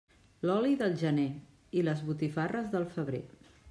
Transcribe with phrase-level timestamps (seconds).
[0.49, 1.27] L'oli, del gener,
[1.81, 3.27] i les botifarres, del febrer.